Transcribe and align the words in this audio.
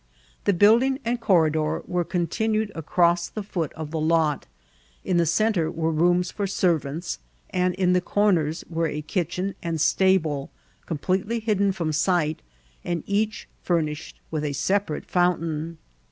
The 0.45 0.53
building 0.53 0.97
and 1.05 1.21
conridcHr 1.21 1.87
were 1.87 2.03
oontianed 2.05 2.71
across 2.73 3.29
the 3.29 3.43
foot 3.43 3.71
of 3.73 3.91
the 3.91 3.99
lot; 3.99 4.47
in 5.03 5.17
the 5.17 5.27
centre 5.27 5.69
were 5.69 5.91
rooms 5.91 6.31
for 6.31 6.47
serrantSi 6.47 7.19
and 7.51 7.75
in 7.75 7.93
the 7.93 8.01
comers 8.01 8.63
were 8.67 8.87
a 8.87 9.03
kitchen 9.03 9.53
and 9.61 9.79
stable, 9.79 10.49
com 10.87 10.97
pletely 10.97 11.39
hidden 11.39 11.71
from 11.71 11.91
ne^t, 11.91 12.37
and 12.83 13.03
each 13.05 13.47
furnished 13.61 14.19
with 14.31 14.43
a 14.43 14.53
separate 14.53 15.05
fountain. 15.05 15.77